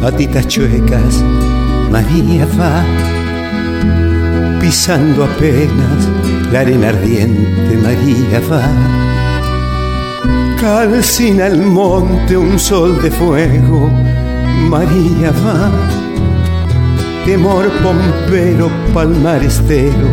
[0.00, 1.22] patitas chuecas,
[1.88, 2.82] María va
[4.60, 6.08] pisando apenas
[6.50, 8.66] la arena ardiente, María va.
[10.60, 13.88] Calcina el monte un sol de fuego,
[14.68, 15.70] María va,
[17.24, 20.08] temor pompero, palmar estero,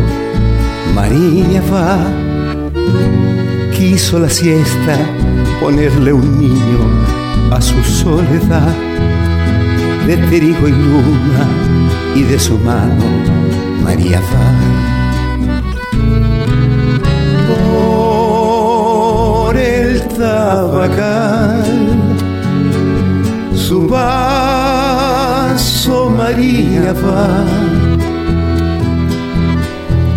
[0.94, 2.06] María va,
[3.76, 4.96] quiso la siesta
[5.60, 7.15] ponerle un niño
[7.50, 8.74] a su soledad,
[10.06, 11.48] de trigo y luna
[12.14, 13.04] y de su mano,
[13.82, 14.86] María va
[20.18, 21.64] tabacal,
[23.54, 27.44] su vaso María va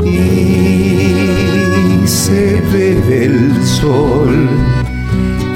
[0.03, 4.47] y se bebe el sol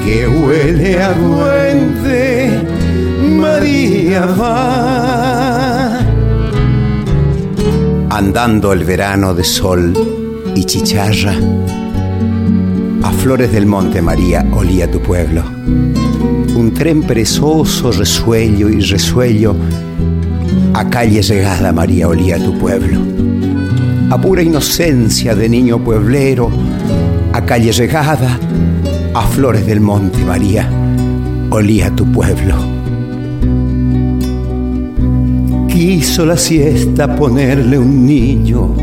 [0.04, 2.62] que huele a duende,
[3.40, 5.98] María va.
[8.10, 9.92] Andando el verano de sol
[10.54, 11.34] y chicharra
[13.04, 15.44] a flores del monte María olía tu pueblo.
[16.56, 19.54] Un tren perezoso, resuello y resuello,
[20.72, 23.00] a calle llegada María olía tu pueblo.
[24.08, 26.50] A pura inocencia de niño pueblero,
[27.34, 28.38] a calle llegada,
[29.14, 30.68] a flores del monte María
[31.50, 32.56] olía tu pueblo.
[35.68, 38.74] Quiso la siesta ponerle un niño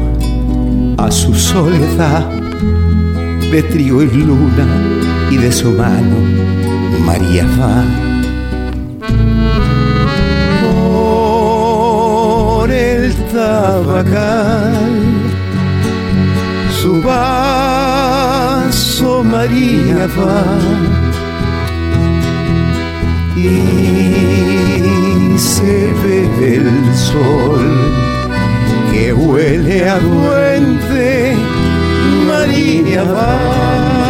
[0.98, 2.30] a su soledad
[3.52, 4.66] de trigo y luna
[5.30, 6.16] y de su mano
[7.06, 7.84] María va.
[12.58, 15.02] Por el tabacal,
[16.82, 17.02] su
[19.24, 20.44] María va.
[23.36, 27.66] Y se ve el sol
[28.92, 31.36] que huele a duende
[32.28, 34.01] María va.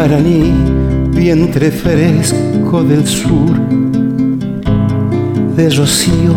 [0.00, 0.50] Guaraní
[1.10, 3.52] vientre fresco del sur,
[5.56, 6.34] de rocío,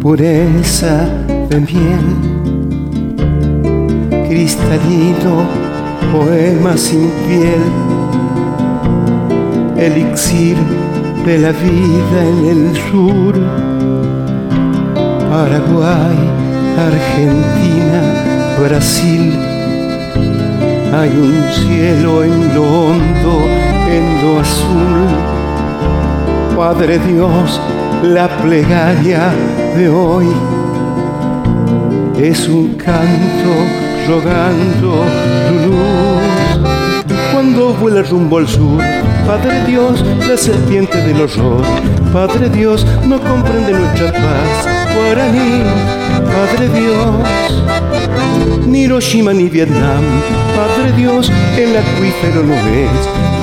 [0.00, 1.08] pureza
[1.50, 2.06] de miel,
[4.28, 5.34] cristalino,
[6.12, 7.64] poema sin piel,
[9.76, 10.56] elixir
[11.24, 13.34] de la vida en el sur,
[15.28, 16.18] Paraguay,
[16.78, 18.00] Argentina,
[18.60, 19.55] Brasil.
[20.92, 23.44] Hay un cielo en lo hondo,
[23.90, 25.06] en lo azul.
[26.56, 27.60] Padre Dios,
[28.02, 29.32] la plegaria
[29.76, 30.26] de hoy
[32.18, 33.52] es un canto
[34.08, 35.04] rogando
[35.48, 36.66] tu luz.
[37.32, 38.80] Cuando vuela rumbo al sur,
[39.26, 41.62] Padre Dios, la serpiente del horror,
[42.12, 44.66] Padre Dios, no comprende nuestra paz.
[44.94, 45.62] Guaraní,
[46.24, 50.02] Padre Dios, ni Hiroshima ni Vietnam,
[50.56, 52.90] Padre Dios, el acuífero no es,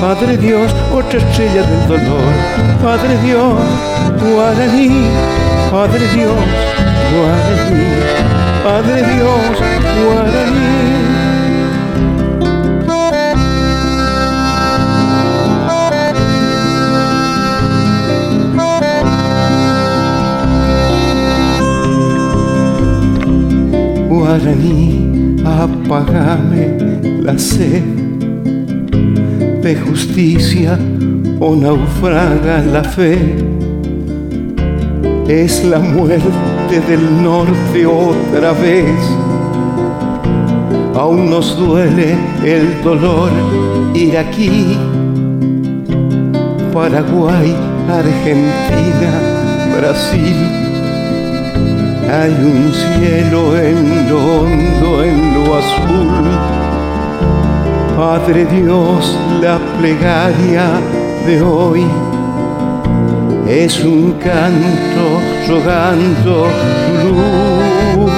[0.00, 2.34] Padre Dios, otra estrella del dolor,
[2.82, 3.54] Padre Dios,
[4.20, 5.06] Guaraní,
[5.70, 6.34] Padre Dios,
[7.14, 7.84] Guaraní,
[8.64, 9.54] Padre Dios,
[10.02, 10.74] Guaraní.
[24.08, 27.82] Guaraní, apagame la sed
[29.62, 30.78] de justicia
[31.40, 33.18] o naufraga la fe.
[35.26, 39.00] Es la muerte del norte otra vez.
[40.94, 42.14] Aún nos duele
[42.44, 43.30] el dolor
[43.94, 44.76] ir aquí.
[46.74, 47.56] Paraguay,
[47.88, 49.12] Argentina,
[49.78, 50.36] Brasil
[52.10, 56.63] hay un cielo en lo hondo, en lo azul.
[57.96, 60.80] Padre Dios, la plegaria
[61.26, 61.84] de hoy
[63.48, 66.48] es un canto rogando
[66.86, 68.10] tu luz.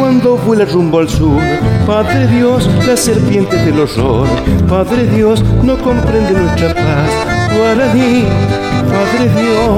[0.00, 1.40] Cuando vuela rumbo al sur,
[1.86, 4.26] Padre Dios, la serpiente del horror,
[4.68, 7.10] Padre Dios, no comprende nuestra paz.
[7.56, 8.24] Guaraní,
[8.90, 9.73] Padre Dios,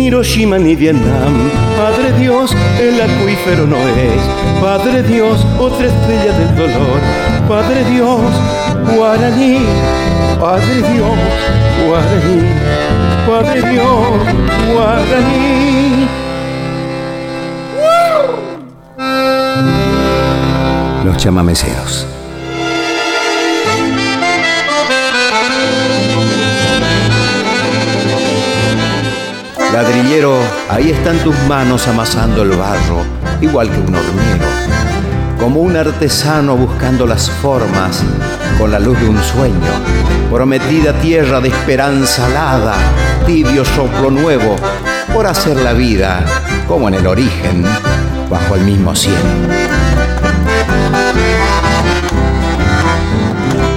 [0.00, 1.50] ni Hiroshima ni Vietnam.
[1.76, 4.22] Padre Dios, el acuífero no es.
[4.60, 7.00] Padre Dios, otra estrella del dolor.
[7.46, 8.20] Padre Dios,
[8.96, 9.58] Guaraní.
[10.40, 11.18] Padre Dios,
[11.86, 12.40] Guaraní.
[13.28, 13.96] Padre Dios,
[14.72, 16.08] Guaraní.
[21.04, 22.06] Los chamameceros.
[29.72, 30.36] Ladrillero,
[30.68, 33.04] ahí están tus manos amasando el barro,
[33.40, 34.46] igual que un hormiguero.
[35.38, 38.02] Como un artesano buscando las formas
[38.58, 39.54] con la luz de un sueño.
[40.28, 42.74] Prometida tierra de esperanza alada,
[43.26, 44.56] tibio soplo nuevo,
[45.14, 46.24] por hacer la vida
[46.66, 47.64] como en el origen,
[48.28, 49.18] bajo el mismo cielo.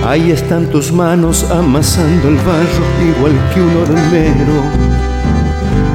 [0.07, 5.12] Ahí están tus manos amasando el barro igual que un hormero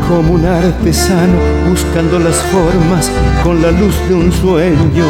[0.09, 1.39] como un artesano
[1.69, 3.11] buscando las formas
[3.45, 5.07] con la luz de un sueño.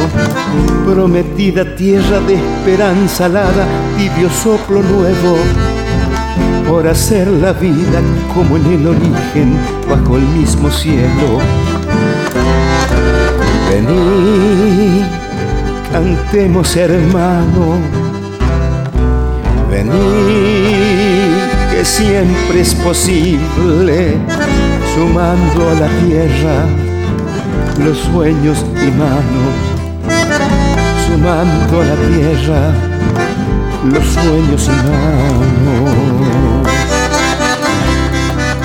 [0.85, 5.37] Prometida tierra de esperanza alada, tibio soplo nuevo,
[6.69, 8.01] por hacer la vida
[8.35, 9.57] como en el origen,
[9.89, 11.39] bajo el mismo cielo.
[13.71, 15.05] Vení,
[15.93, 17.79] cantemos hermano,
[19.71, 19.93] vení,
[21.71, 24.17] que siempre es posible
[24.99, 26.67] sumando a la tierra
[27.85, 29.55] los sueños y manos,
[31.07, 32.73] sumando a la tierra
[33.93, 35.93] los sueños y manos.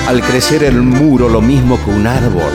[0.08, 2.52] Al crecer el muro lo mismo que un árbol,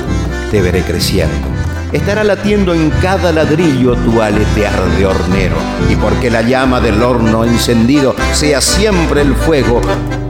[0.51, 1.58] te veré creciendo.
[1.91, 5.55] Estará latiendo en cada ladrillo tu aletear de hornero,
[5.89, 9.81] y porque la llama del horno encendido sea siempre el fuego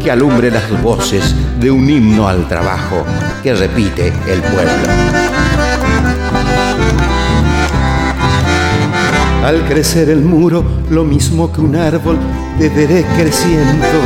[0.02, 3.04] que alumbre las voces de un himno al trabajo
[3.44, 4.88] que repite el pueblo.
[9.44, 12.18] Al crecer el muro, lo mismo que un árbol,
[12.58, 14.00] te veré creciendo.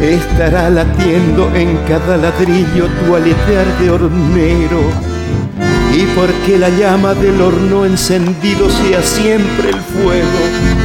[0.00, 5.09] Estará latiendo en cada ladrillo tu aletear de hornero.
[5.92, 10.80] Y porque la llama del horno encendido sea siempre el fuego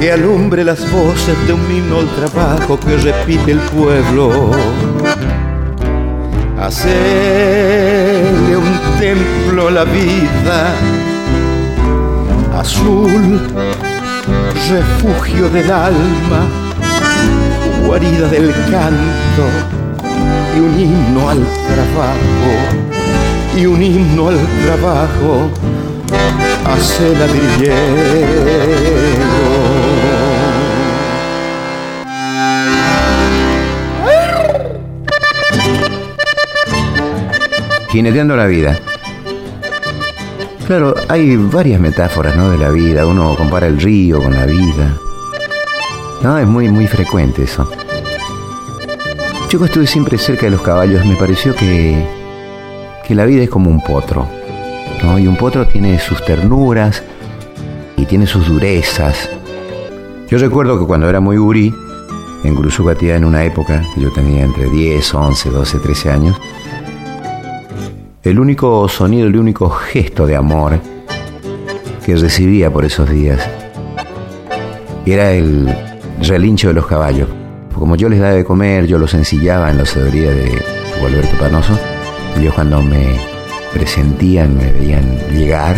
[0.00, 4.50] que alumbre las voces de un himno al trabajo que repite el pueblo.
[6.60, 10.74] Hacerle un templo a la vida,
[12.58, 13.40] azul,
[14.70, 16.46] refugio del alma,
[17.86, 19.46] guarida del canto
[20.56, 22.85] y un himno al trabajo,
[23.56, 25.50] y un himno al trabajo,
[26.66, 27.26] hace la
[37.88, 38.78] Jineteando la vida.
[40.66, 42.50] Claro, hay varias metáforas ¿no?
[42.50, 43.06] de la vida.
[43.06, 44.98] Uno compara el río con la vida.
[46.22, 47.70] No, es muy, muy frecuente eso.
[49.48, 52.25] Yo estuve siempre cerca de los caballos, me pareció que,
[53.06, 54.26] que la vida es como un potro.
[55.02, 55.18] ¿no?
[55.18, 57.02] Y un potro tiene sus ternuras
[57.96, 59.30] y tiene sus durezas.
[60.28, 61.72] Yo recuerdo que cuando era muy gurí,
[62.44, 66.40] en Gurusugatía en una época, yo tenía entre 10, 11, 12, 13 años,
[68.22, 70.80] el único sonido, el único gesto de amor
[72.04, 73.40] que recibía por esos días
[75.04, 75.68] era el
[76.20, 77.28] relincho de los caballos.
[77.74, 80.60] Como yo les daba de comer, yo los ensillaba en la sedoría de
[81.00, 81.78] Gualberto Panoso.
[82.36, 83.16] Ellos cuando me
[83.72, 85.76] presentían, me veían llegar,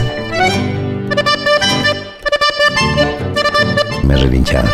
[4.03, 4.71] me relinchaban.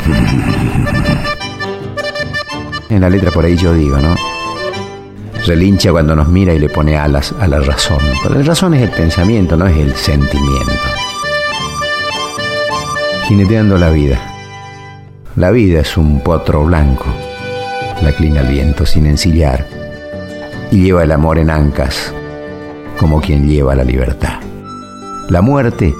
[2.90, 4.14] en la letra por ahí yo digo, ¿no?
[5.46, 7.98] relincha cuando nos mira y le pone alas a la razón.
[8.22, 10.72] Pero la razón es el pensamiento, no es el sentimiento.
[13.28, 14.20] Jineteando la vida.
[15.36, 17.06] La vida es un potro blanco,
[18.02, 19.66] la clina al viento sin ensillar,
[20.74, 22.12] y lleva el amor en ancas,
[22.98, 24.40] como quien lleva la libertad.
[25.28, 25.94] La muerte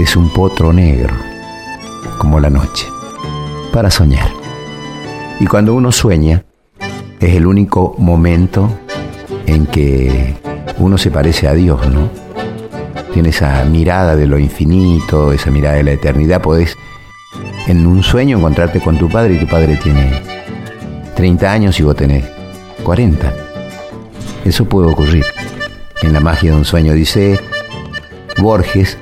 [0.00, 1.14] es un potro negro,
[2.18, 2.88] como la noche,
[3.72, 4.28] para soñar.
[5.38, 6.44] Y cuando uno sueña,
[7.20, 8.68] es el único momento
[9.46, 10.34] en que
[10.78, 12.10] uno se parece a Dios, ¿no?
[13.12, 16.42] Tiene esa mirada de lo infinito, esa mirada de la eternidad.
[16.42, 16.76] Podés
[17.68, 20.20] en un sueño encontrarte con tu padre y tu padre tiene
[21.14, 22.24] 30 años y vos tenés
[22.82, 23.41] 40.
[24.44, 25.24] Eso puede ocurrir
[26.02, 26.92] en la magia de un sueño.
[26.94, 27.40] Dice
[28.38, 28.98] Borges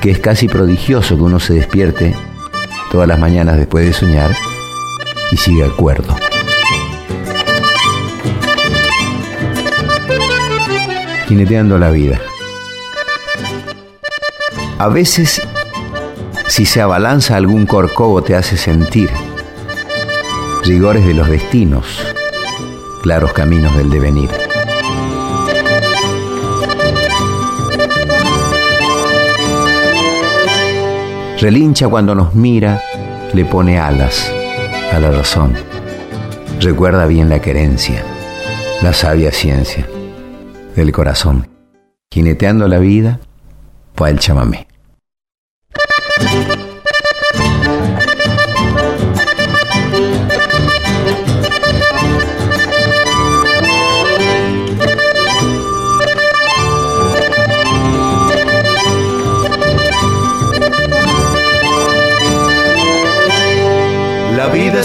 [0.00, 2.14] que es casi prodigioso que uno se despierte
[2.90, 4.30] todas las mañanas después de soñar
[5.32, 6.14] y siga acuerdo.
[11.26, 12.20] jineteando la vida.
[14.78, 15.42] A veces,
[16.46, 19.10] si se abalanza algún corcovo, te hace sentir
[20.64, 22.14] rigores de los destinos,
[23.06, 24.28] claros caminos del devenir.
[31.40, 32.82] Relincha cuando nos mira,
[33.32, 34.28] le pone alas
[34.92, 35.54] a la razón.
[36.60, 38.02] Recuerda bien la querencia,
[38.82, 39.86] la sabia ciencia
[40.74, 41.46] del corazón.
[42.10, 43.20] Jineteando la vida,
[43.94, 44.65] pa' el chamamé.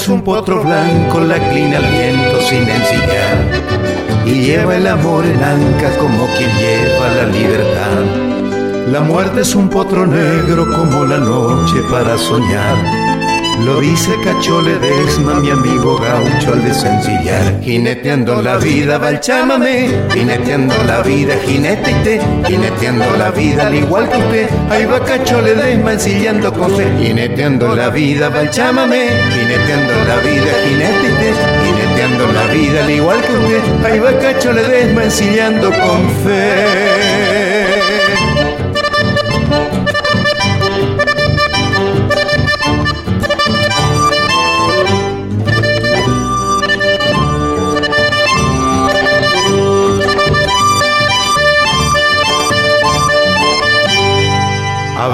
[0.01, 5.43] Es un potro blanco, la clina al viento sin ensillar y lleva el amor en
[5.43, 8.87] anca como quien lleva la libertad.
[8.91, 13.00] La muerte es un potro negro como la noche para soñar.
[13.59, 17.61] Lo dice Cachole Desma, mi amigo gaucho al desencillar.
[17.61, 24.09] Jineteando la vida va el chámame, jineteando la vida, jinete jineteando la vida al igual
[24.09, 24.49] que usted.
[24.69, 30.15] Ahí va Cachole Desma ensillando con fe, jineteando la vida va el chámame, jineteando la
[30.17, 31.11] vida, jinete
[32.27, 33.85] la vida al igual que usted.
[33.85, 37.61] Ahí va Cacho Ledesma ensillando con fe.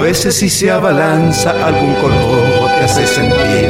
[0.08, 3.68] Veces si se abalanza algún corvo te hace sentir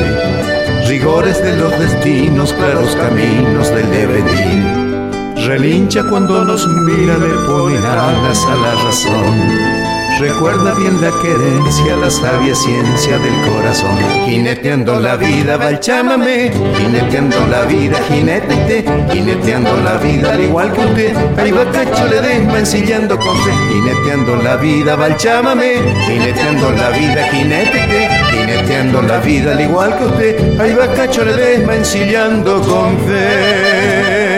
[0.86, 5.45] rigores de los destinos, claros caminos del devenir.
[5.49, 9.78] Relincha cuando nos mira, le pone alas a la razón.
[10.19, 13.97] Recuerda bien la querencia, la sabia ciencia del corazón.
[14.27, 20.73] Jineteando la vida va el chámame, jineteando la vida, jinete, jineteando la vida al igual
[20.73, 21.16] que usted.
[21.39, 23.53] Ahí va cacho le desma ensillando con fe.
[23.73, 25.75] Jineteando la vida va el chámame,
[26.09, 30.61] jineteando la vida, jinete, jineteando la vida al igual que usted.
[30.61, 34.38] Ahí va cacho le desma ensillando con fe.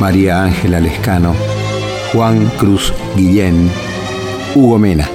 [0.00, 1.34] María Ángela Lescano,
[2.12, 3.70] Juan Cruz Guillén,
[4.54, 5.08] Hugo Mena.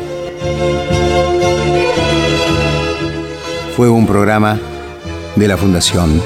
[3.75, 4.59] Fue un programa
[5.35, 6.21] de la Fundación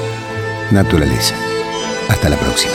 [0.72, 1.36] Naturaleza.
[2.10, 2.74] Hasta la próxima.